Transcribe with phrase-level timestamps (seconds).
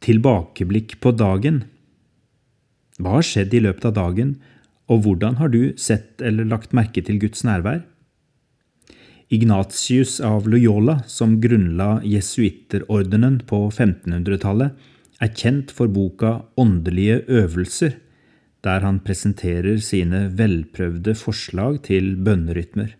[0.00, 1.64] Tilbakeblikk på dagen.
[3.00, 4.34] Hva har skjedd i løpet av dagen,
[4.88, 7.82] og hvordan har du sett eller lagt merke til Guds nærvær?
[9.30, 14.72] Ignatius av Loyola, som grunnla jesuitterordenen på 1500-tallet,
[15.20, 17.98] er kjent for boka Åndelige øvelser,
[18.64, 22.96] der han presenterer sine velprøvde forslag til bønnerytmer.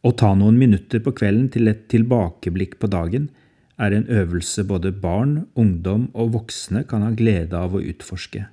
[0.00, 3.28] Å ta noen minutter på kvelden til et tilbakeblikk på dagen
[3.80, 8.44] er en øvelse både barn, ungdom og voksne kan ha glede av å utforske.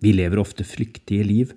[0.00, 1.54] Vi lever ofte flyktige liv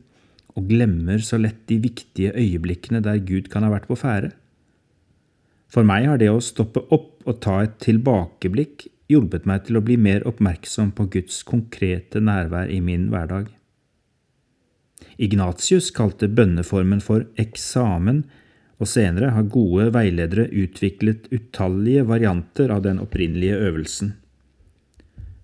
[0.53, 4.33] og glemmer så lett de viktige øyeblikkene der Gud kan ha vært på ferde.
[5.73, 9.83] For meg har det å stoppe opp og ta et tilbakeblikk hjulpet meg til å
[9.85, 13.49] bli mer oppmerksom på Guds konkrete nærvær i min hverdag.
[15.17, 18.23] Ignatius kalte bønneformen for eksamen,
[18.81, 24.15] og senere har gode veiledere utviklet utallige varianter av den opprinnelige øvelsen.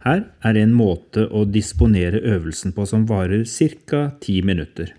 [0.06, 4.12] Her er en måte å disponere øvelsen på som varer ca.
[4.22, 4.96] ti minutter.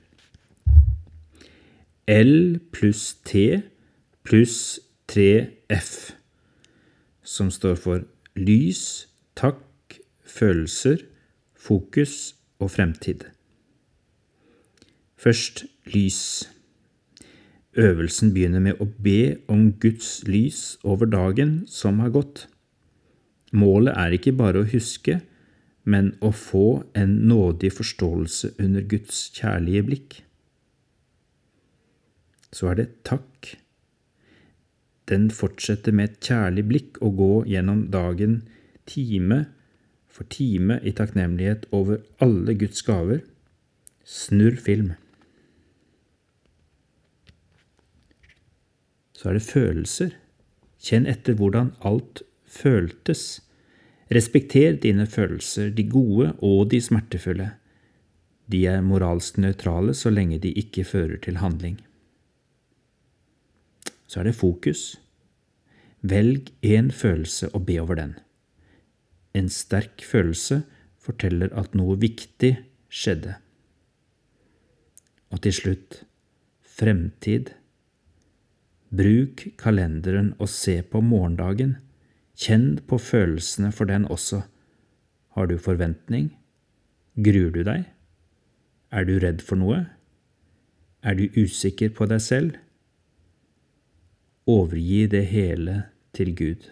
[2.06, 3.62] L pluss T
[4.22, 6.12] pluss 3F,
[7.22, 8.05] som står for
[8.39, 11.03] lys, takk, følelser,
[11.59, 13.25] fokus og fremtid.
[15.19, 16.47] Først lys.
[17.79, 22.49] Øvelsen begynner med å be om Guds lys over dagen som har gått.
[23.53, 25.21] Målet er ikke bare å huske,
[25.87, 30.19] men å få en nådig forståelse under Guds kjærlige blikk.
[32.51, 33.55] Så er det takk.
[35.07, 38.41] Den fortsetter med et kjærlig blikk å gå gjennom dagen
[38.91, 39.45] time
[40.11, 43.23] for time i takknemlighet over alle Guds gaver.
[44.03, 44.95] Snurr film.
[49.21, 50.15] Så er det følelser.
[50.81, 53.43] Kjenn etter hvordan alt føltes.
[54.09, 57.51] Respekter dine følelser, de gode og de smertefulle.
[58.49, 61.77] De er moralsk nøytrale så lenge de ikke fører til handling.
[64.09, 64.97] Så er det fokus.
[66.00, 68.17] Velg én følelse og be over den.
[69.37, 70.62] En sterk følelse
[70.99, 72.55] forteller at noe viktig
[72.89, 73.37] skjedde.
[75.31, 76.03] Og til slutt
[76.65, 77.53] fremtid.
[78.91, 81.77] Bruk kalenderen og se på morgendagen.
[82.34, 84.43] Kjenn på følelsene for den også.
[85.37, 86.33] Har du forventning?
[87.15, 87.87] Gruer du deg?
[88.91, 89.84] Er du redd for noe?
[91.06, 92.59] Er du usikker på deg selv?
[94.50, 95.83] Overgi det hele
[96.17, 96.67] til Gud.